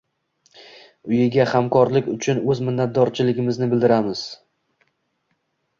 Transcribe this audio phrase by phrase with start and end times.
[1.11, 4.27] uyiga hamkorlik uchun o‘z minnatdorchiligimizni bildiramiz.